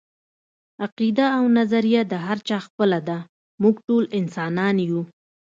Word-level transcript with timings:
عقیده 0.85 1.25
او 1.37 1.43
نظريه 1.57 2.01
د 2.11 2.13
هر 2.25 2.37
چا 2.47 2.57
خپله 2.67 2.99
ده، 3.07 3.17
موږ 3.61 3.75
ټول 3.87 4.03
انسانان 4.19 4.75
يو 4.89 5.01